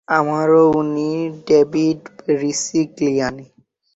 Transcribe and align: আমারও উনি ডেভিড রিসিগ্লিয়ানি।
আমারও 0.17 0.63
উনি 0.79 1.09
ডেভিড 1.47 1.99
রিসিগ্লিয়ানি। 2.41 3.45